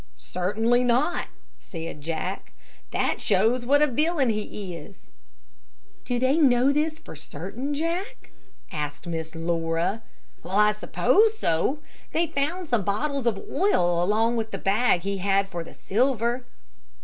[0.15, 1.27] "Certainly not,"
[1.59, 2.53] said Jack,
[2.89, 5.11] that shows what a villain he is."
[6.05, 8.31] "Do they know this for certain, Jack?"
[8.71, 10.01] asked Miss Laura.
[10.41, 11.81] "Well, they suppose so;
[12.13, 16.45] they found some bottles of oil along with the bag he had for the silver."